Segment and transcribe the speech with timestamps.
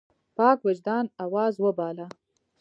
[0.37, 2.07] پاک وجدان آواز وباله.